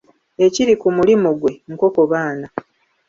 Ekiri 0.45 0.73
ku 0.81 0.87
mulimu 0.95 1.29
gwe, 1.39 1.51
nkoko 1.73 2.01
baana. 2.11 2.47